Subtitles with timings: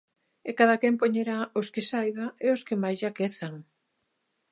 [0.49, 3.55] E cadaquén poñerá os que saiba e os que mais lle aquezan.